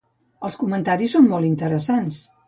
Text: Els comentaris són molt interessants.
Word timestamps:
Els 0.47 0.55
comentaris 0.61 1.13
són 1.15 1.27
molt 1.33 1.49
interessants. 1.49 2.23